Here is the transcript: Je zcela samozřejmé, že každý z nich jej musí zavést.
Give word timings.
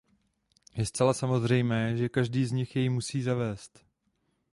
Je 0.73 0.85
zcela 0.85 1.13
samozřejmé, 1.13 1.97
že 1.97 2.09
každý 2.09 2.45
z 2.45 2.51
nich 2.51 2.75
jej 2.75 2.89
musí 2.89 3.21
zavést. 3.21 3.85